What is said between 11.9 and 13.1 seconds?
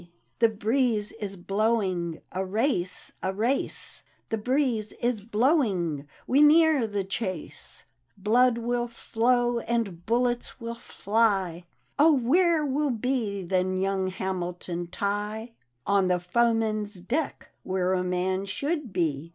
Oh, where will